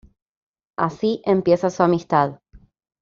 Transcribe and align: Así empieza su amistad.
Así 0.79 1.21
empieza 1.25 1.69
su 1.69 1.83
amistad. 1.83 2.39